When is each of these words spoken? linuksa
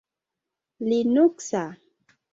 linuksa 0.89 1.63